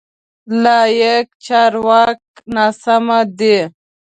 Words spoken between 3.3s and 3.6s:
دی.